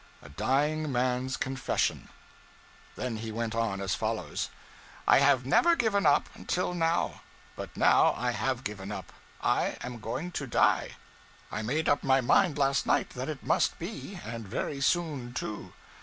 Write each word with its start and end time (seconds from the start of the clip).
A 0.23 0.29
DYING 0.29 0.91
MAN 0.91 1.27
S 1.27 1.37
CONFESSION 1.37 2.09
Then 2.95 3.17
he 3.17 3.31
went 3.31 3.53
on 3.53 3.79
as 3.79 3.93
follows: 3.93 4.49
I 5.07 5.19
have 5.19 5.45
never 5.45 5.75
given 5.75 6.07
up, 6.07 6.27
until 6.33 6.73
now. 6.73 7.21
But 7.55 7.77
now 7.77 8.15
I 8.17 8.31
have 8.31 8.63
given 8.63 8.91
up. 8.91 9.13
I 9.43 9.77
am 9.83 9.99
going 9.99 10.31
to 10.31 10.47
die. 10.47 10.95
I 11.51 11.61
made 11.61 11.87
up 11.87 12.03
my 12.03 12.19
mind 12.19 12.57
last 12.57 12.87
night 12.87 13.11
that 13.11 13.29
it 13.29 13.43
must 13.43 13.77
be, 13.77 14.19
and 14.25 14.47
very 14.47 14.81
soon, 14.81 15.35
too. 15.35 15.73